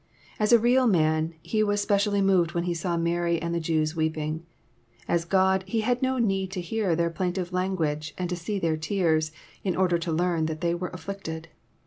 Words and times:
As 0.39 0.51
a 0.51 0.57
real 0.57 0.89
roan, 0.89 1.35
He 1.43 1.61
was 1.61 1.79
specially 1.79 2.23
moved 2.23 2.53
when 2.55 2.63
He 2.63 2.73
saw 2.73 2.97
Mary 2.97 3.39
and 3.39 3.53
the 3.53 3.59
Jews 3.59 3.95
weeping. 3.95 4.43
As 5.07 5.25
God, 5.25 5.63
He 5.67 5.81
had 5.81 6.01
no 6.01 6.17
need 6.17 6.49
to 6.53 6.59
hear 6.59 6.95
their 6.95 7.11
plaintive 7.11 7.53
language, 7.53 8.15
and 8.17 8.27
to 8.27 8.35
see 8.35 8.57
their 8.57 8.77
tears, 8.77 9.31
in 9.63 9.75
order 9.75 9.99
to 9.99 10.11
learn 10.11 10.47
that 10.47 10.61
they 10.61 10.73
were 10.73 10.89
afflicted. 10.91 11.49